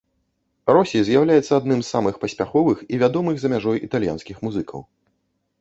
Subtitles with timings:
[0.75, 4.79] Росі з'яўляецца адным з самых паспяховых і вядомых за мяжой італьянскіх музыкаў.